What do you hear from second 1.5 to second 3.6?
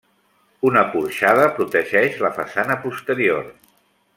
protegeix la façana posterior.